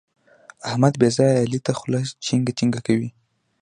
احمد 0.69 0.93
بې 1.01 1.09
ځايه 1.15 1.35
علي 1.43 1.59
ته 1.65 1.71
خوله 1.77 1.99
چينګه 2.25 2.51
چینګه 2.57 2.81
کوي. 2.87 3.09